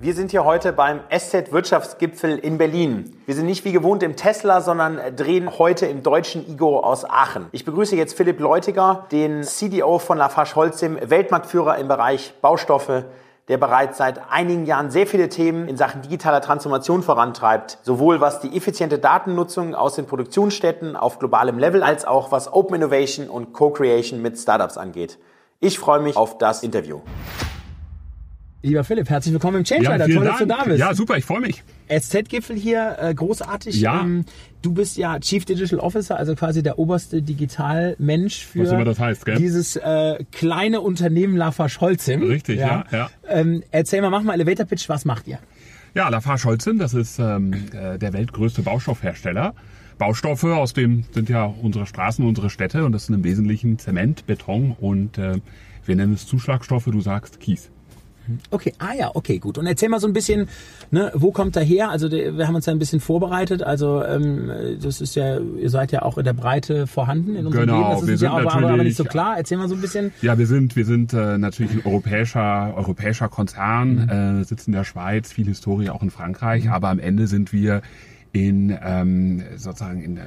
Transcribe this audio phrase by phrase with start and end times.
[0.00, 3.20] Wir sind hier heute beim SZ Wirtschaftsgipfel in Berlin.
[3.26, 7.46] Wir sind nicht wie gewohnt im Tesla, sondern drehen heute im deutschen IGO aus Aachen.
[7.50, 13.06] Ich begrüße jetzt Philipp Leutiger, den CDO von Lafarge Holcim, Weltmarktführer im Bereich Baustoffe,
[13.48, 18.38] der bereits seit einigen Jahren sehr viele Themen in Sachen digitaler Transformation vorantreibt, sowohl was
[18.38, 23.52] die effiziente Datennutzung aus den Produktionsstätten auf globalem Level als auch was Open Innovation und
[23.52, 25.18] Co-Creation mit Startups angeht.
[25.58, 27.00] Ich freue mich auf das Interview.
[28.60, 30.80] Lieber Philipp, herzlich willkommen im Change ja, Toll, dass du da bist.
[30.80, 31.62] Ja, super, ich freue mich.
[31.88, 33.80] SZ-Gipfel hier, äh, großartig.
[33.80, 34.00] Ja.
[34.00, 34.24] Ähm,
[34.62, 38.98] du bist ja Chief Digital Officer, also quasi der oberste Digitalmensch für Was immer das
[38.98, 39.36] heißt, gell?
[39.36, 42.24] dieses äh, kleine Unternehmen Lafarge Holcim.
[42.24, 42.84] Richtig, ja.
[42.90, 43.10] ja, ja.
[43.28, 45.38] Ähm, erzähl mal, mach mal Elevator Pitch, was macht ihr?
[45.94, 49.54] Ja, Lafarge Holcim, das ist ähm, äh, der weltgrößte Baustoffhersteller.
[49.98, 54.26] Baustoffe, aus dem sind ja unsere Straßen, unsere Städte und das sind im Wesentlichen Zement,
[54.26, 55.40] Beton und äh,
[55.84, 57.70] wir nennen es Zuschlagstoffe, du sagst Kies.
[58.50, 59.58] Okay, ah ja, okay, gut.
[59.58, 60.48] Und erzähl mal so ein bisschen,
[60.90, 61.90] ne, wo kommt er her?
[61.90, 63.62] Also wir haben uns ja ein bisschen vorbereitet.
[63.62, 64.50] Also ähm,
[64.80, 67.90] das ist ja, ihr seid ja auch in der Breite vorhanden in unserem genau, Leben.
[67.90, 69.36] Das ist wir ja sind aber, aber nicht so klar.
[69.36, 70.12] Erzähl mal so ein bisschen.
[70.22, 74.40] Ja, wir sind, wir sind äh, natürlich ein europäischer, europäischer Konzern, mhm.
[74.40, 76.72] äh, sitzen in der Schweiz, viel Historie auch in Frankreich, mhm.
[76.72, 77.82] aber am Ende sind wir
[78.32, 80.18] in ähm, sozusagen in,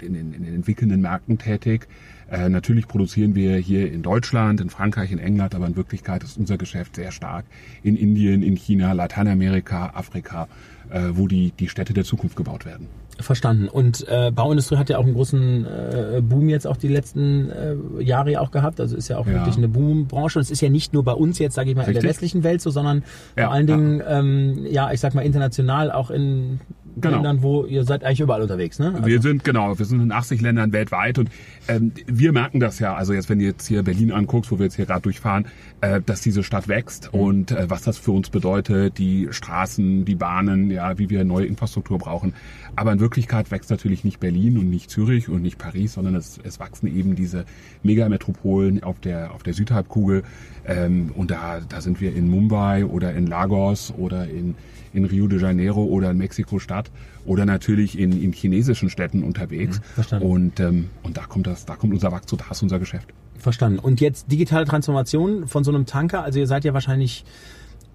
[0.00, 1.88] in, in, in den entwickelnden Märkten tätig.
[2.30, 6.36] Äh, natürlich produzieren wir hier in Deutschland, in Frankreich, in England, aber in Wirklichkeit ist
[6.36, 7.46] unser Geschäft sehr stark
[7.82, 10.48] in Indien, in China, Lateinamerika, Afrika,
[10.90, 12.88] äh, wo die, die Städte der Zukunft gebaut werden.
[13.20, 13.68] Verstanden.
[13.68, 17.74] Und äh, Bauindustrie hat ja auch einen großen äh, Boom jetzt auch die letzten äh,
[18.00, 18.80] Jahre ja auch gehabt.
[18.80, 19.32] Also ist ja auch ja.
[19.32, 20.38] wirklich eine Boombranche.
[20.38, 21.96] Und es ist ja nicht nur bei uns jetzt, sage ich mal, Richtig.
[21.96, 23.02] in der westlichen Welt so, sondern
[23.36, 24.20] ja, vor allen Dingen, ja.
[24.20, 26.60] Ähm, ja, ich sag mal, international auch in
[27.00, 27.16] genau.
[27.16, 28.94] Ländern, wo ihr seid eigentlich überall unterwegs, ne?
[28.94, 31.30] Also wir sind, genau, wir sind in 80 Ländern weltweit und
[31.68, 34.66] ähm, wir merken das ja, also jetzt, wenn du jetzt hier Berlin anguckst, wo wir
[34.66, 35.46] jetzt hier gerade durchfahren,
[35.80, 37.20] äh, dass diese Stadt wächst mhm.
[37.20, 41.46] und äh, was das für uns bedeutet, die Straßen, die Bahnen, ja, wie wir neue
[41.46, 42.34] Infrastruktur brauchen.
[42.76, 46.38] Aber in Wirklichkeit wächst natürlich nicht Berlin und nicht Zürich und nicht Paris, sondern es,
[46.42, 47.44] es wachsen eben diese
[47.82, 50.22] Megametropolen auf der, auf der Südhalbkugel.
[50.66, 54.54] Ähm, und da, da sind wir in Mumbai oder in Lagos oder in,
[54.92, 56.90] in Rio de Janeiro oder in Mexiko-Stadt
[57.24, 59.78] oder natürlich in, in chinesischen Städten unterwegs.
[59.78, 60.26] Mhm, verstanden.
[60.26, 63.08] Und, ähm, und da kommt das, da kommt unser Wachstum, da ist unser Geschäft.
[63.38, 63.78] Verstanden.
[63.78, 67.24] Und jetzt digitale Transformation von so einem Tanker, also ihr seid ja wahrscheinlich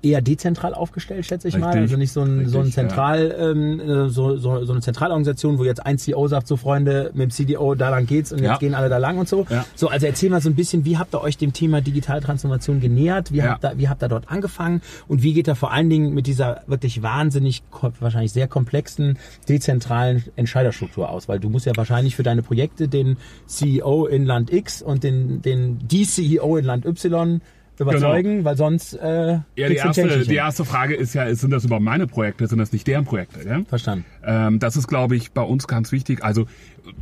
[0.03, 1.77] eher dezentral aufgestellt, schätze ich Richtig, mal.
[1.77, 3.51] Also nicht so ein, richtig, so ein Zentral, ja.
[3.51, 7.31] ähm, so, so, so eine Zentralorganisation, wo jetzt ein CEO sagt, so Freunde, mit dem
[7.31, 8.57] CDO, da lang geht's und jetzt ja.
[8.57, 9.45] gehen alle da lang und so.
[9.49, 9.65] Ja.
[9.75, 12.81] So, also erzähl mal so ein bisschen, wie habt ihr euch dem Thema digitale Transformation
[12.81, 13.31] genähert?
[13.31, 14.81] Wie, habt ihr, wie habt ihr dort angefangen?
[15.07, 17.63] Und wie geht ihr vor allen Dingen mit dieser wirklich wahnsinnig,
[17.99, 21.29] wahrscheinlich sehr komplexen, dezentralen Entscheiderstruktur aus?
[21.29, 25.41] Weil du musst ja wahrscheinlich für deine Projekte den CEO in Land X und den,
[25.41, 27.41] den die CEO in Land Y
[27.79, 28.45] überzeugen, genau.
[28.45, 32.07] weil sonst äh, ja, die erste, die erste Frage ist ja, sind das überhaupt meine
[32.07, 33.47] Projekte, sind das nicht deren Projekte?
[33.47, 33.61] Ja?
[33.67, 34.05] Verstanden.
[34.23, 36.23] Ähm, das ist, glaube ich, bei uns ganz wichtig.
[36.23, 36.45] Also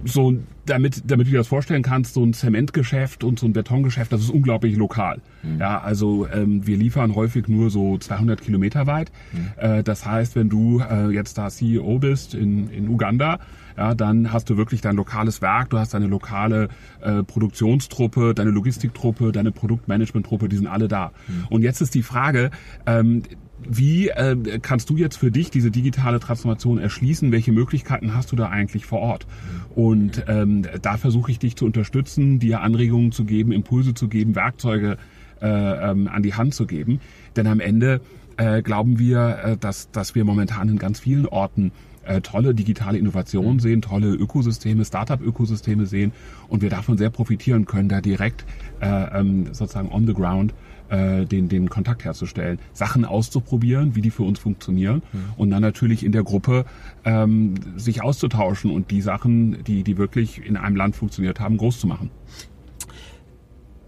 [0.06, 0.34] so,
[0.66, 4.22] damit, damit du dir das vorstellen kannst, so ein Zementgeschäft und so ein Betongeschäft, das
[4.22, 5.22] ist unglaublich lokal.
[5.44, 5.60] Mhm.
[5.60, 9.12] Ja, also ähm, wir liefern häufig nur so 200 Kilometer weit.
[9.32, 9.50] Mhm.
[9.58, 13.40] Äh, das heißt, wenn du äh, jetzt da CEO bist in, in Uganda,
[13.78, 16.70] ja, dann hast du wirklich dein lokales Werk, du hast deine lokale
[17.02, 21.12] äh, Produktionstruppe, deine Logistiktruppe, deine Produktmanagementtruppe, die sind alle da.
[21.28, 21.48] Mhm.
[21.50, 22.52] Und jetzt ist die Frage,
[22.86, 23.24] ähm,
[23.68, 27.32] wie äh, kannst du jetzt für dich diese digitale Transformation erschließen?
[27.32, 29.28] Welche Möglichkeiten hast du da eigentlich vor Ort?
[29.76, 34.36] Und ähm, da versuche ich dich zu unterstützen, dir Anregungen zu geben, Impulse zu geben,
[34.36, 34.98] Werkzeuge
[35.42, 35.48] äh,
[35.92, 37.00] ähm, an die Hand zu geben.
[37.36, 38.02] Denn am Ende
[38.38, 41.72] äh, glauben wir, äh, dass, dass wir momentan in ganz vielen Orten
[42.06, 46.12] äh, tolle digitale Innovationen sehen, tolle Ökosysteme, Startup-Ökosysteme sehen
[46.50, 48.46] und wir davon sehr profitieren können, da direkt
[48.82, 50.54] äh, ähm, sozusagen on the ground
[50.90, 55.20] äh, den, den Kontakt herzustellen, Sachen auszuprobieren, wie die für uns funktionieren mhm.
[55.38, 56.66] und dann natürlich in der Gruppe
[57.06, 61.80] ähm, sich auszutauschen und die Sachen, die, die wirklich in einem Land funktioniert haben, groß
[61.80, 62.10] zu machen.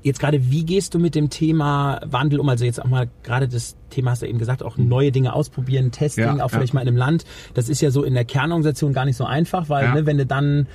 [0.01, 2.49] Jetzt gerade, wie gehst du mit dem Thema Wandel um?
[2.49, 5.91] Also jetzt auch mal gerade das Thema hast du eben gesagt, auch neue Dinge ausprobieren,
[5.91, 6.75] Testing, Ja, auch vielleicht ja.
[6.75, 7.25] mal in einem Land.
[7.53, 9.93] Das ist ja so in der Kernorganisation gar nicht so einfach, weil Ja.
[9.95, 10.67] ne, wenn du dann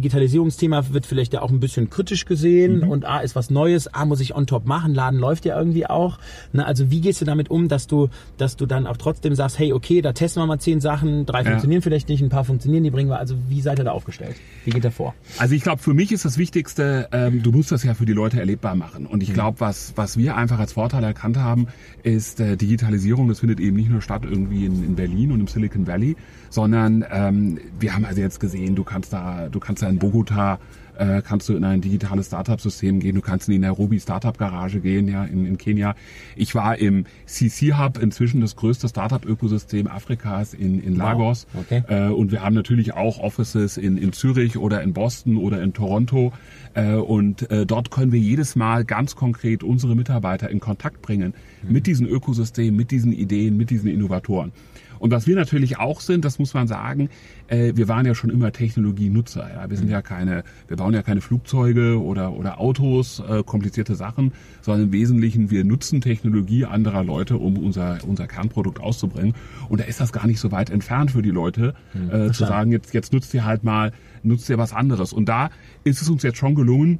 [0.00, 2.88] Digitalisierungsthema wird vielleicht ja auch ein bisschen kritisch gesehen Mhm.
[2.88, 5.86] und A ist was Neues, A muss ich on top machen, Laden läuft ja irgendwie
[5.86, 6.18] auch.
[6.52, 8.08] Ne, also wie gehst du damit um, dass du,
[8.38, 11.44] dass du dann auch trotzdem sagst, hey, okay, da testen wir mal zehn Sachen, drei
[11.44, 13.18] funktionieren vielleicht nicht, ein paar funktionieren, die bringen wir.
[13.18, 14.36] Also wie seid ihr da aufgestellt?
[14.64, 15.14] Wie geht ihr vor?
[15.38, 18.12] Also ich glaube, für mich ist das Wichtigste, ähm, du musst das ja für die
[18.12, 19.06] Leute erlebbar machen.
[19.06, 21.66] Und ich glaube, was, was wir einfach als Vorteil erkannt haben,
[22.02, 23.28] ist äh, Digitalisierung.
[23.28, 26.16] Das findet eben nicht nur statt irgendwie in, in Berlin und im Silicon Valley,
[26.50, 30.58] sondern ähm, wir haben also jetzt gesehen, du kannst da, du kannst da in Bogota
[30.98, 35.08] äh, kannst du in ein digitales Startup-System gehen, du kannst in die Nairobi Startup-Garage gehen,
[35.08, 35.94] ja, in, in Kenia.
[36.34, 41.46] Ich war im CC-Hub, inzwischen das größte Startup-Ökosystem Afrikas in, in Lagos.
[41.54, 41.82] okay.
[41.88, 45.72] Äh, und wir haben natürlich auch Offices in, in Zürich oder in Boston oder in
[45.72, 46.32] Toronto.
[46.74, 51.34] Äh, und äh, dort können wir jedes Mal ganz konkret unsere Mitarbeiter in Kontakt bringen
[51.68, 54.52] mit diesen Ökosystemen, mit diesen Ideen, mit diesen Innovatoren.
[54.98, 57.08] Und was wir natürlich auch sind, das muss man sagen,
[57.48, 59.48] äh, wir waren ja schon immer Technologienutzer.
[59.52, 59.70] Ja?
[59.70, 64.32] Wir sind ja keine, wir bauen ja keine Flugzeuge oder, oder Autos, äh, komplizierte Sachen,
[64.62, 69.34] sondern im Wesentlichen wir nutzen Technologie anderer Leute, um unser, unser Kernprodukt auszubringen.
[69.68, 71.74] Und da ist das gar nicht so weit entfernt für die Leute,
[72.10, 73.92] äh, zu sagen, jetzt, jetzt nutzt ihr halt mal,
[74.22, 75.12] nutzt ihr was anderes.
[75.12, 75.50] Und da
[75.84, 76.98] ist es uns jetzt schon gelungen,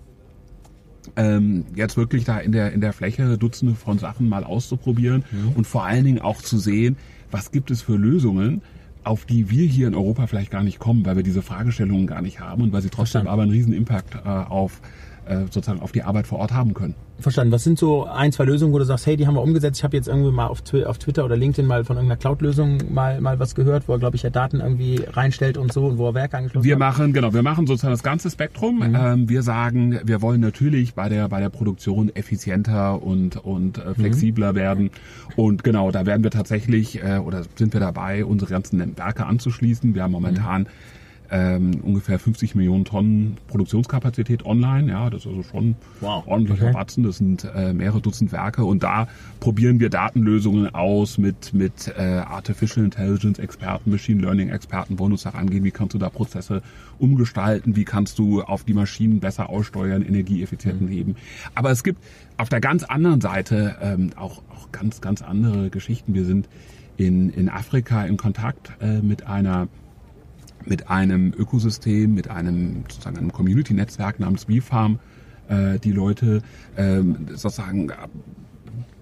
[1.14, 5.66] ähm, jetzt wirklich da in der, in der Fläche Dutzende von Sachen mal auszuprobieren und
[5.66, 6.96] vor allen Dingen auch zu sehen,
[7.30, 8.62] was gibt es für Lösungen,
[9.04, 12.22] auf die wir hier in Europa vielleicht gar nicht kommen, weil wir diese Fragestellungen gar
[12.22, 13.28] nicht haben und weil sie trotzdem Verstanden.
[13.28, 14.80] aber einen riesen Impact äh, auf
[15.50, 16.94] sozusagen auf die Arbeit vor Ort haben können.
[17.18, 17.50] Verstanden.
[17.50, 19.78] Was sind so ein, zwei Lösungen, wo du sagst, hey, die haben wir umgesetzt.
[19.78, 22.92] Ich habe jetzt irgendwie mal auf, Twi- auf Twitter oder LinkedIn mal von irgendeiner Cloud-Lösung
[22.92, 25.96] mal, mal was gehört, wo er, glaube ich, ja Daten irgendwie reinstellt und so und
[25.96, 26.80] wo er Werke angeschlossen Wir hat.
[26.80, 28.82] machen, genau, wir machen sozusagen das ganze Spektrum.
[28.82, 33.94] Ähm, wir sagen, wir wollen natürlich bei der, bei der Produktion effizienter und, und äh,
[33.94, 34.90] flexibler werden.
[35.36, 39.94] Und genau, da werden wir tatsächlich, äh, oder sind wir dabei, unsere ganzen Werke anzuschließen.
[39.94, 40.66] Wir haben momentan
[41.30, 44.90] ähm, ungefähr 50 Millionen Tonnen Produktionskapazität online.
[44.90, 46.26] Ja, das ist also schon Wow.
[46.26, 46.72] ordentlicher Okay.
[46.72, 47.02] Batzen.
[47.04, 49.08] Das sind äh, mehrere Dutzend Werke und da
[49.40, 55.22] probieren wir Datenlösungen aus mit mit äh, Artificial Intelligence Experten, Machine Learning Experten, wollen uns
[55.22, 56.62] da rangehen, wie kannst du da Prozesse
[56.98, 61.16] umgestalten, wie kannst du auf die Maschinen besser aussteuern, Energieeffizienten heben.
[61.54, 62.02] Aber es gibt
[62.36, 66.14] auf der ganz anderen Seite ähm, auch auch ganz ganz andere Geschichten.
[66.14, 66.48] Wir sind
[66.96, 69.68] in in Afrika in Kontakt äh, mit einer
[70.66, 74.98] mit einem Ökosystem, mit einem sozusagen einem Community-Netzwerk namens WeFarm.
[75.48, 76.42] Äh, die Leute
[76.76, 77.94] ähm, sozusagen äh,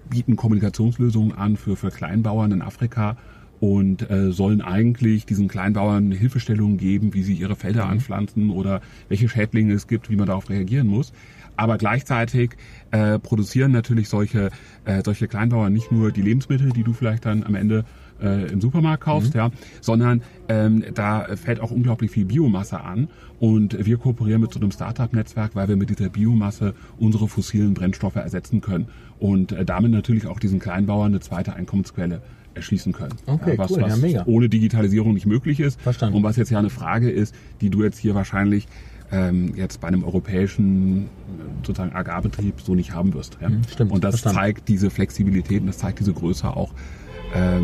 [0.09, 3.17] bieten Kommunikationslösungen an für, für Kleinbauern in Afrika
[3.59, 9.29] und äh, sollen eigentlich diesen Kleinbauern Hilfestellungen geben, wie sie ihre Felder anpflanzen oder welche
[9.29, 11.13] Schädlinge es gibt, wie man darauf reagieren muss.
[11.57, 12.57] Aber gleichzeitig
[12.91, 14.51] äh, produzieren natürlich solche,
[14.83, 17.85] äh, solche Kleinbauern nicht nur die Lebensmittel, die du vielleicht dann am Ende
[18.21, 19.51] äh, im Supermarkt kaufst, ja,
[19.81, 23.09] sondern ähm, da fällt auch unglaublich viel Biomasse an
[23.39, 28.15] und wir kooperieren mit so einem Startup-Netzwerk, weil wir mit dieser Biomasse unsere fossilen Brennstoffe
[28.15, 28.87] ersetzen können
[29.19, 32.21] und äh, damit natürlich auch diesen Kleinbauern eine zweite Einkommensquelle
[32.53, 33.13] erschließen können.
[33.25, 34.23] Okay, was, cool, ja, was mega.
[34.25, 36.17] ohne Digitalisierung nicht möglich ist Verstanden.
[36.17, 38.67] und was jetzt ja eine Frage ist, die du jetzt hier wahrscheinlich
[39.11, 41.09] ähm, jetzt bei einem europäischen
[41.63, 43.37] sozusagen Agrarbetrieb so nicht haben wirst.
[43.41, 43.49] Ja?
[43.49, 44.37] Mhm, stimmt, und das verstanden.
[44.37, 46.73] zeigt diese Flexibilität und das zeigt diese Größe auch,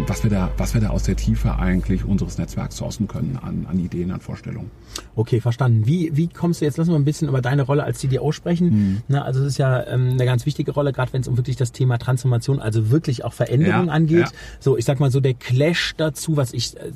[0.07, 3.65] was wir da, was wir da aus der Tiefe eigentlich unseres Netzwerks sourcen können an,
[3.69, 4.69] an Ideen, an Vorstellungen.
[5.15, 5.85] Okay, verstanden.
[5.85, 8.31] Wie, wie kommst du jetzt, lass uns mal ein bisschen über deine Rolle als CDO
[8.33, 9.01] sprechen.
[9.07, 11.55] Na, also es ist ja ähm, eine ganz wichtige Rolle, gerade wenn es um wirklich
[11.55, 14.19] das Thema Transformation, also wirklich auch Veränderung Ja, angeht.
[14.19, 14.27] ja.
[14.59, 16.91] So, ich sag mal so der Clash dazu, was ich äh,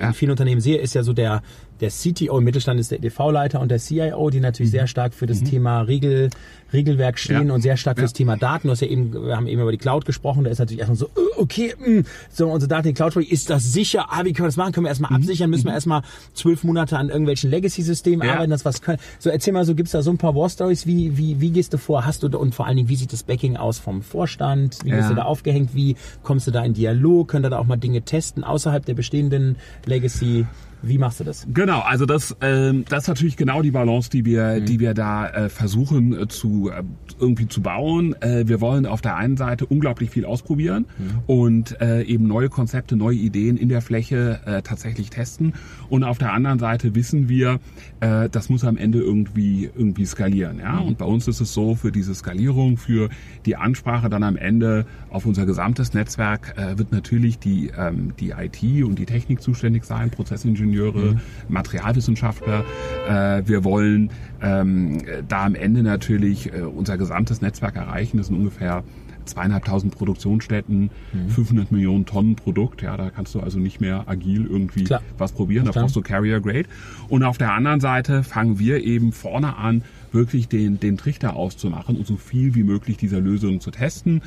[0.00, 0.08] Ja.
[0.08, 1.42] in vielen Unternehmen sehe, ist ja so der
[1.80, 5.26] der CTO im Mittelstand ist der EDV-Leiter und der CIO, die natürlich sehr stark für
[5.26, 6.30] das Thema Regel,
[6.72, 7.48] Regelwerk stehen Mhm.
[7.48, 7.54] Ja.
[7.54, 8.06] und sehr stark für Ja.
[8.06, 8.68] das Thema Daten.
[8.68, 10.96] Du hast ja eben, wir haben eben über die Cloud gesprochen, da ist natürlich erstmal
[10.96, 14.06] so, äh, okay, mh, so unsere Daten in die Cloud, ist das sicher?
[14.10, 14.72] Ah, wie können wir das machen?
[14.72, 15.50] Können wir erstmal absichern?
[15.50, 16.02] Müssen wir erstmal
[16.34, 18.24] zwölf Monate an irgendwelchen Legacy-Systemen Mhm.
[18.26, 18.34] Ja.
[18.34, 18.98] arbeiten, das was können?
[19.18, 20.86] So, erzähl mal so, gibt's da so ein paar War-Stories?
[20.86, 22.04] Wie, wie, wie gehst du vor?
[22.06, 24.78] Hast du da, und vor allen Dingen, wie sieht das Backing aus vom Vorstand?
[24.84, 25.74] Wie bist du da aufgehängt?
[25.74, 27.28] Wie kommst du da in Dialog?
[27.28, 30.46] Könnt ihr da auch mal Dinge testen außerhalb der bestehenden Legacy?
[30.88, 31.46] Wie machst du das?
[31.52, 34.66] Genau, also das, ähm, das ist natürlich genau die Balance, die wir, Mhm.
[34.66, 36.82] die wir da äh, versuchen äh, zu äh,
[37.18, 38.14] irgendwie zu bauen.
[38.20, 41.04] Äh, wir wollen auf der einen Seite unglaublich viel ausprobieren Mhm.
[41.26, 45.54] und äh, eben neue Konzepte, neue Ideen in der Fläche tatsächlich testen.
[45.88, 47.58] Und auf der anderen Seite wissen wir,
[48.00, 50.58] äh, das muss am Ende irgendwie irgendwie skalieren.
[50.58, 50.80] Ja?
[50.80, 50.88] Mhm.
[50.88, 53.08] Und bei uns ist es so, für diese Skalierung, für
[53.44, 58.30] die Ansprache dann am Ende auf unser gesamtes Netzwerk äh, wird natürlich die, ähm, die
[58.30, 61.20] IT und die Technik zuständig sein, Prozessingenieure mhm.
[61.48, 62.64] Materialwissenschaftler.
[63.08, 64.10] Äh, wir wollen
[64.42, 64.98] ähm,
[65.28, 68.18] da am Ende natürlich äh, unser gesamtes Netzwerk erreichen.
[68.18, 68.84] Das sind ungefähr
[69.26, 71.28] zweieinhalbtausend Produktionsstätten, mhm.
[71.28, 72.82] 500 Millionen Tonnen Produkt.
[72.82, 75.02] Ja, da kannst du also nicht mehr agil irgendwie Klar.
[75.18, 75.66] was probieren.
[75.66, 76.66] Da brauchst du Carrier Grade.
[77.08, 81.96] Und auf der anderen Seite fangen wir eben vorne an, wirklich den, den Trichter auszumachen
[81.96, 84.22] und so viel wie möglich dieser Lösungen zu testen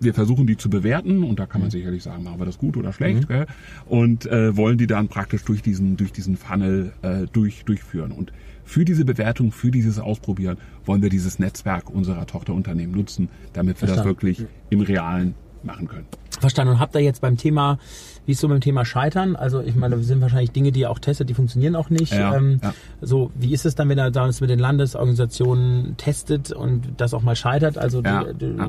[0.00, 1.72] wir versuchen die zu bewerten und da kann man mhm.
[1.72, 3.46] sicherlich sagen, machen wir das gut oder schlecht mhm.
[3.86, 8.32] und äh, wollen die dann praktisch durch diesen durch diesen Funnel äh, durch durchführen und
[8.68, 13.88] für diese Bewertung, für dieses Ausprobieren wollen wir dieses Netzwerk unserer Tochterunternehmen nutzen, damit wir
[13.88, 13.96] Verstanden.
[13.96, 16.06] das wirklich im Realen machen können.
[16.38, 16.74] Verstanden.
[16.74, 17.78] Und habt ihr jetzt beim Thema,
[18.26, 19.36] wie ist so beim Thema Scheitern?
[19.36, 22.12] Also ich meine, das sind wahrscheinlich Dinge, die ihr auch testet, die funktionieren auch nicht.
[22.12, 22.74] Ja, ähm, ja.
[23.00, 27.22] So, wie ist es dann, wenn er das mit den Landesorganisationen testet und das auch
[27.22, 27.78] mal scheitert?
[27.78, 28.60] Also, ja, die, die,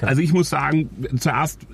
[0.00, 0.88] also ich muss sagen,
[1.18, 1.66] zuerst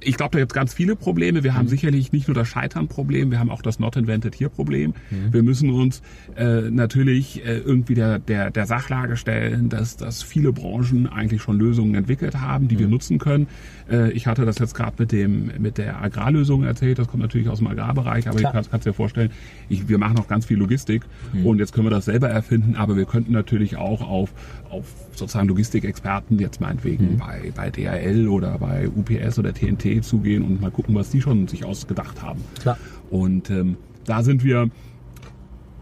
[0.00, 1.42] ich glaube, da gibt es ganz viele Probleme.
[1.42, 1.70] Wir haben mhm.
[1.70, 4.94] sicherlich nicht nur das Scheitern-Problem, wir haben auch das Not Invented Here-Problem.
[5.10, 5.32] Mhm.
[5.32, 6.02] Wir müssen uns
[6.36, 11.58] äh, natürlich äh, irgendwie der, der, der Sachlage stellen, dass, dass viele Branchen eigentlich schon
[11.58, 12.80] Lösungen entwickelt haben, die mhm.
[12.80, 13.48] wir nutzen können.
[13.90, 16.98] Äh, ich hatte das jetzt gerade mit dem mit der Agrarlösung erzählt.
[16.98, 18.54] Das kommt natürlich aus dem Agrarbereich, aber Klar.
[18.60, 19.30] ich kann es dir vorstellen,
[19.68, 21.02] ich, wir machen auch ganz viel Logistik
[21.32, 21.46] mhm.
[21.46, 24.30] und jetzt können wir das selber erfinden, aber wir könnten natürlich auch auf,
[24.70, 27.18] auf sozusagen Logistikexperten, jetzt meinetwegen mhm.
[27.18, 31.48] bei, bei DHL oder bei UPS oder TNT zugehen und mal gucken, was die schon
[31.48, 32.40] sich ausgedacht haben.
[32.60, 32.78] Klar.
[33.10, 34.70] Und ähm, da sind wir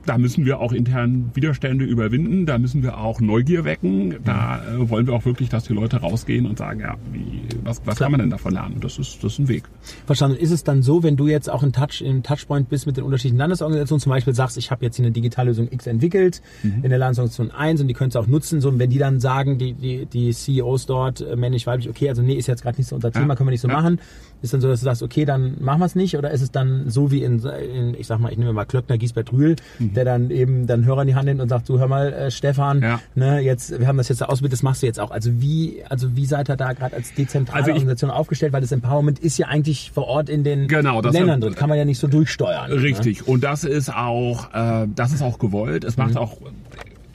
[0.06, 4.88] da müssen wir auch intern Widerstände überwinden, da müssen wir auch Neugier wecken, da äh,
[4.88, 8.12] wollen wir auch wirklich, dass die Leute rausgehen und sagen, ja, wie, was, was kann
[8.12, 8.76] man denn davon lernen?
[8.80, 9.64] Das ist, das ist ein Weg.
[10.06, 10.36] Verstanden.
[10.36, 13.04] Ist es dann so, wenn du jetzt auch in Touch, im Touchpoint bist mit den
[13.04, 16.84] unterschiedlichen Landesorganisationen, zum Beispiel sagst, ich habe jetzt hier eine Digitallösung X entwickelt mhm.
[16.84, 19.18] in der Landesorganisation 1 und die könntest du auch nutzen, so, und wenn die dann
[19.18, 22.78] sagen, die, die, die CEOs dort, äh, männlich, weiblich, okay, also nee, ist jetzt gerade
[22.78, 23.34] nicht so unser Thema, ja.
[23.34, 23.75] können wir nicht so ja.
[23.75, 23.98] machen,
[24.42, 26.52] ist dann so, dass du sagst, okay, dann machen wir es nicht, oder ist es
[26.52, 29.95] dann so wie in, in ich sag mal, ich nehme mal Klöckner, Giesbert, Rühl, mhm
[29.96, 32.30] der dann eben dann Hörer in die Hand nimmt und sagt, du hör mal, äh,
[32.30, 33.00] Stefan, ja.
[33.14, 35.10] ne, jetzt, wir haben das jetzt ausgebildet, das machst du jetzt auch.
[35.10, 38.52] Also wie, also wie seid ihr da gerade als dezentrale also ich, Organisation aufgestellt?
[38.52, 41.78] Weil das Empowerment ist ja eigentlich vor Ort in den genau, Ländern drin, kann man
[41.78, 42.70] ja nicht so durchsteuern.
[42.70, 42.82] Ne?
[42.82, 43.20] Richtig.
[43.20, 43.32] Ne?
[43.32, 45.84] Und das ist auch, äh, das ist auch gewollt.
[45.84, 46.18] Es macht mhm.
[46.18, 46.36] auch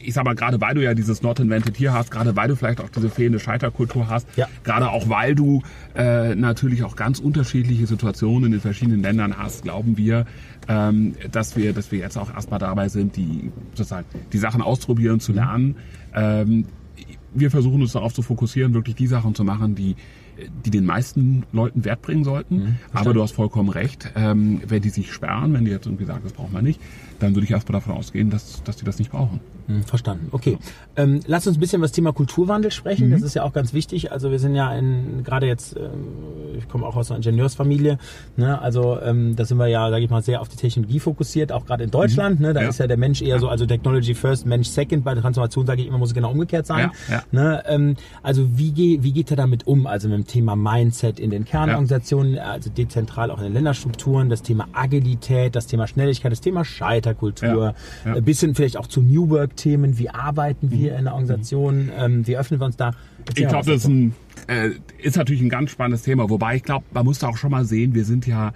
[0.04, 2.56] ich sag mal, gerade weil du ja dieses Not Invented hier hast, gerade weil du
[2.56, 4.48] vielleicht auch diese fehlende Scheiterkultur hast, ja.
[4.64, 5.62] gerade auch weil du
[5.96, 10.26] äh, natürlich auch ganz unterschiedliche Situationen in den verschiedenen Ländern hast, glauben wir,
[10.68, 15.20] ähm, dass wir, dass wir jetzt auch erstmal dabei sind, die sozusagen die Sachen ausprobieren,
[15.20, 15.78] zu lernen.
[16.14, 16.66] Ähm,
[17.34, 19.96] wir versuchen uns darauf zu fokussieren, wirklich die Sachen zu machen, die
[20.66, 22.56] die den meisten Leuten Wert bringen sollten.
[22.56, 24.12] Mhm, Aber du hast vollkommen recht.
[24.16, 26.80] Ähm, wenn die sich sperren, wenn die jetzt irgendwie sagen, das brauchen wir nicht,
[27.22, 29.40] dann würde ich erstmal davon ausgehen, dass, dass die das nicht brauchen.
[29.68, 30.30] Mhm, verstanden.
[30.32, 30.58] Okay.
[30.96, 33.08] Ähm, lass uns ein bisschen über das Thema Kulturwandel sprechen.
[33.08, 33.12] Mhm.
[33.12, 34.12] Das ist ja auch ganz wichtig.
[34.12, 38.00] Also wir sind ja in, gerade jetzt, ähm, ich komme auch aus einer Ingenieursfamilie,
[38.38, 38.60] ne?
[38.60, 41.66] also ähm, da sind wir ja, sage ich mal, sehr auf die Technologie fokussiert, auch
[41.66, 42.40] gerade in Deutschland.
[42.40, 42.48] Mhm.
[42.48, 42.54] Ne?
[42.54, 42.70] Da ja.
[42.70, 45.04] ist ja der Mensch eher so, also Technology first, Mensch second.
[45.04, 46.92] Bei der Transformation sage ich immer, muss es genau umgekehrt sein.
[47.10, 47.24] Ja.
[47.32, 47.64] Ne?
[47.68, 49.86] Ähm, also wie, ge wie geht er damit um?
[49.86, 54.42] Also mit dem Thema Mindset in den Kernorganisationen, also dezentral auch in den Länderstrukturen, das
[54.42, 56.66] Thema Agilität, das Thema Schnelligkeit, das Thema
[57.12, 57.76] Scheiterkultur,
[58.06, 58.20] ja, ja.
[58.20, 60.98] bisschen vielleicht auch zu New Work-Themen, wie arbeiten wir mhm.
[61.00, 62.92] in der Organisation, ähm, wie öffnen wir uns da?
[63.36, 64.16] ich glaube, das ist, ein,
[64.48, 67.52] äh, ist natürlich ein ganz spannendes Thema, wobei ich glaube, man muss da auch schon
[67.52, 68.52] mal sehen, wir sind ja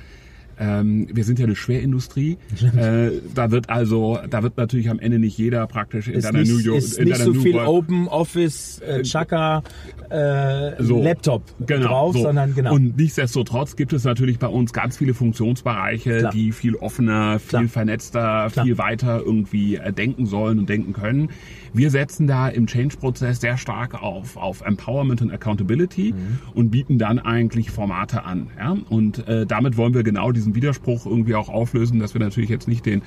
[0.59, 2.37] ähm, wir sind ja eine Schwerindustrie.
[2.75, 6.57] Äh, da wird also, da wird natürlich am Ende nicht jeder praktisch in deiner New
[6.59, 6.77] York.
[6.77, 9.63] Ist in nicht so New viel Work, Open Office, äh, Chaka,
[10.09, 12.23] äh, so, Laptop genau, drauf, so.
[12.23, 12.73] sondern genau.
[12.73, 16.31] Und nichtsdestotrotz gibt es natürlich bei uns ganz viele Funktionsbereiche, Klar.
[16.31, 17.67] die viel offener, viel Klar.
[17.67, 18.65] vernetzter, Klar.
[18.65, 21.29] viel weiter irgendwie äh, denken sollen und denken können.
[21.73, 26.39] Wir setzen da im Change-Prozess sehr stark auf, auf Empowerment und Accountability mhm.
[26.53, 28.47] und bieten dann eigentlich Formate an.
[28.57, 28.77] Ja?
[28.87, 32.67] Und äh, damit wollen wir genau diesen Widerspruch irgendwie auch auflösen, dass wir natürlich jetzt
[32.67, 33.01] nicht den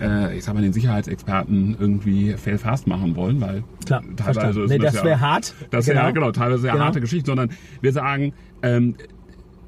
[0.00, 4.70] äh, ich sag mal, den Sicherheitsexperten irgendwie fail fast machen wollen, weil Klar, teilweise ist
[4.70, 5.54] nee, das, das wäre ja, hart.
[5.70, 6.00] Das genau.
[6.00, 6.84] ja genau teilweise sehr genau.
[6.84, 8.96] harte Geschichte, sondern wir sagen, ähm,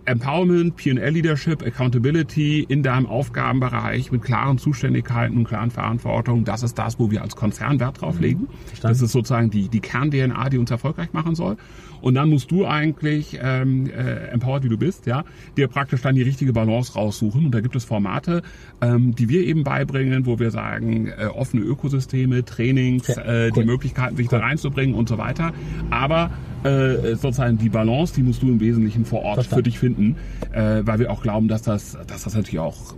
[0.07, 6.99] Empowerment, P&L-Leadership, Accountability in deinem Aufgabenbereich mit klaren Zuständigkeiten und klaren Verantwortung, das ist das,
[6.99, 8.41] wo wir als Konzern Wert drauf legen.
[8.43, 8.49] Mhm.
[8.83, 11.57] Das ist sozusagen die, die Kern-DNA, die uns erfolgreich machen soll.
[12.05, 15.25] Und dann musst du eigentlich, ähm, äh, empowered wie du bist, ja,
[15.57, 17.47] dir praktisch dann die richtige Balance raussuchen.
[17.47, 18.43] Und da gibt es Formate,
[18.83, 23.63] ähm, die wir eben beibringen, wo wir sagen, äh, offene Ökosysteme, Trainings, äh, cool.
[23.63, 24.39] die Möglichkeiten, sich cool.
[24.39, 25.55] da reinzubringen und so weiter.
[25.89, 26.31] Aber
[26.63, 29.57] äh, sozusagen die Balance, die musst du im Wesentlichen vor Ort Verstand.
[29.57, 30.17] für dich finden,
[30.53, 32.95] äh, weil wir auch glauben, dass das, dass das natürlich auch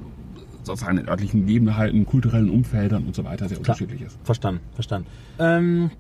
[0.65, 3.77] sozusagen in örtlichen Gegebenheiten, kulturellen Umfeldern und so weiter sehr Klar.
[3.77, 4.19] unterschiedlich ist.
[4.25, 5.07] Verstanden, verstanden.
[5.39, 5.91] Ähm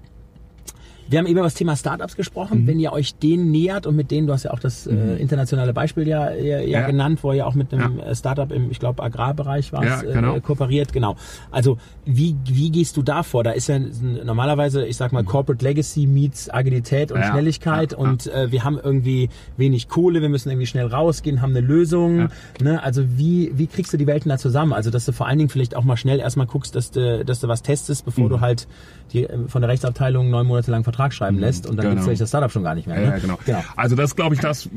[1.08, 2.62] Wir haben eben über das Thema Startups gesprochen.
[2.62, 2.66] Mhm.
[2.66, 5.16] Wenn ihr euch denen nähert und mit denen, du hast ja auch das äh, mhm.
[5.18, 8.06] internationale Beispiel ja, ja, ja, genannt, wo ihr auch mit einem ja.
[8.06, 10.36] Äh, Startup im, ich glaube, Agrarbereich war ja, genau.
[10.36, 10.92] äh, kooperiert.
[10.92, 11.16] Genau.
[11.50, 13.44] Also wie, wie gehst du da vor?
[13.44, 15.26] Da ist ja normalerweise, ich sag mal, mhm.
[15.26, 20.50] Corporate Legacy meets Agilität und Schnelligkeit und äh, wir haben irgendwie wenig Kohle, wir müssen
[20.50, 22.28] irgendwie schnell rausgehen, haben eine Lösung.
[22.60, 22.82] Ne?
[22.82, 24.72] Also wie, wie kriegst du die Welten da zusammen?
[24.72, 27.40] Also dass du vor allen Dingen vielleicht auch mal schnell erstmal guckst, dass du, dass
[27.40, 28.28] du was testest, bevor mhm.
[28.28, 28.68] du halt
[29.12, 31.42] die, äh, von der Rechtsabteilung neun Monate lang Vertrag schreiben mhm.
[31.42, 32.02] lässt und dann genau.
[32.02, 32.98] gibt es das Startup schon gar nicht mehr.
[32.98, 33.04] Ne?
[33.04, 33.38] Ja, genau.
[33.44, 33.62] genau.
[33.76, 34.70] Also das glaube ich, das äh,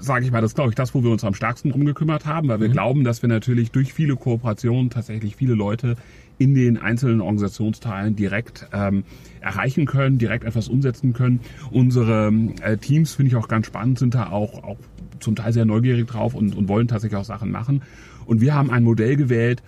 [0.00, 2.48] sage ich mal, das glaube ich das, wo wir uns am stärksten drum gekümmert haben,
[2.48, 2.72] weil wir mhm.
[2.72, 5.96] glauben, dass wir natürlich durch viele Kooperationen tatsächlich viele Leute
[6.38, 9.02] in den einzelnen Organisationsteilen direkt ähm,
[9.40, 11.40] erreichen können, direkt etwas umsetzen können.
[11.72, 12.32] Unsere
[12.62, 14.76] äh, Teams, finde ich auch ganz spannend, sind da auch, auch
[15.18, 17.82] zum Teil sehr neugierig drauf und, und wollen tatsächlich auch Sachen machen.
[18.24, 19.64] Und wir haben ein Modell gewählt,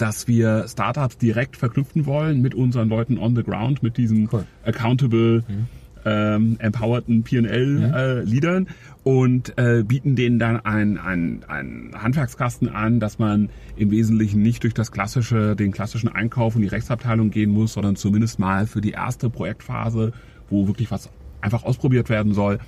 [0.00, 4.46] dass wir Startups direkt verknüpfen wollen mit unseren Leuten on the ground, mit diesen cool.
[4.64, 5.66] accountable, mhm.
[6.06, 8.68] ähm, empowerten PL-Leadern mhm.
[8.68, 14.62] äh, und äh, bieten denen dann einen ein Handwerkskasten an, dass man im Wesentlichen nicht
[14.62, 18.80] durch das klassische, den klassischen Einkauf und die Rechtsabteilung gehen muss, sondern zumindest mal für
[18.80, 20.12] die erste Projektphase,
[20.48, 21.10] wo wirklich was
[21.42, 22.58] einfach ausprobiert werden soll,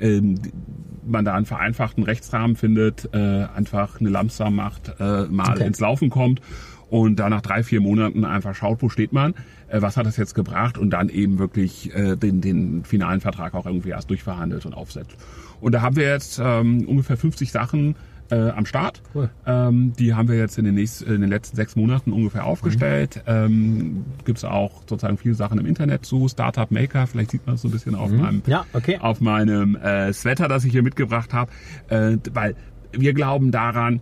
[0.00, 0.40] ähm,
[1.04, 5.66] man da einen vereinfachten Rechtsrahmen findet, äh, einfach eine Lamsam macht, äh, mal okay.
[5.66, 6.40] ins Laufen kommt
[6.92, 9.32] und da nach drei, vier Monaten einfach schaut, wo steht man,
[9.68, 13.54] äh, was hat das jetzt gebracht und dann eben wirklich äh, den, den finalen Vertrag
[13.54, 15.16] auch irgendwie erst durchverhandelt und aufsetzt.
[15.62, 17.96] Und da haben wir jetzt ähm, ungefähr 50 Sachen
[18.30, 19.00] äh, am Start.
[19.14, 19.30] Cool.
[19.46, 23.22] Ähm, die haben wir jetzt in den, nächsten, in den letzten sechs Monaten ungefähr aufgestellt.
[23.26, 23.32] Mhm.
[23.32, 26.28] Ähm, Gibt es auch sozusagen viele Sachen im Internet zu.
[26.28, 28.20] Startup Maker, vielleicht sieht man es so ein bisschen auf mhm.
[28.20, 28.98] meinem, ja, okay.
[28.98, 31.50] auf meinem äh, Sweater, das ich hier mitgebracht habe.
[31.88, 32.54] Äh, weil
[32.92, 34.00] wir glauben daran,